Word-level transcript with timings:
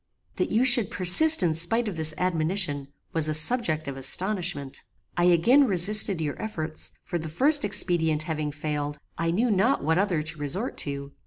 "That 0.37 0.49
you 0.49 0.65
should 0.65 0.89
persist 0.89 1.43
in 1.43 1.53
spite 1.53 1.87
of 1.87 1.95
this 1.95 2.15
admonition, 2.17 2.87
was 3.13 3.29
a 3.29 3.35
subject 3.35 3.87
of 3.87 3.95
astonishment. 3.97 4.81
I 5.15 5.25
again 5.25 5.67
resisted 5.67 6.19
your 6.19 6.41
efforts; 6.41 6.93
for 7.05 7.19
the 7.19 7.29
first 7.29 7.63
expedient 7.63 8.23
having 8.23 8.51
failed, 8.51 8.97
I 9.19 9.29
knew 9.29 9.51
not 9.51 9.83
what 9.83 9.99
other 9.99 10.23
to 10.23 10.39
resort 10.39 10.75
to. 10.89 11.11